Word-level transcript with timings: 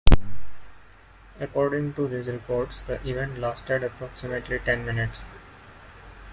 According 1.39 1.93
to 1.93 2.07
these 2.07 2.25
reports, 2.25 2.79
the 2.79 2.95
event 3.07 3.37
lasted 3.37 3.83
approximately 3.83 4.57
ten 4.57 4.83
minutes. 4.83 5.21